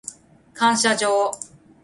[0.51, 1.31] 感謝状